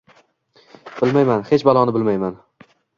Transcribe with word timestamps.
Bilmayman, 1.03 1.47
hech 1.53 1.69
baloni 1.71 1.99
bilmayman… 2.01 2.45